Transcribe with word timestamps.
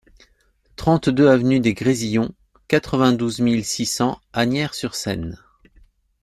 trente-deux 0.77 1.27
avenue 1.29 1.59
des 1.59 1.75
Grésillons, 1.75 2.33
quatre-vingt-douze 2.67 3.39
mille 3.39 3.63
six 3.63 3.85
cents 3.85 4.19
Asnières-sur-Seine 4.33 5.37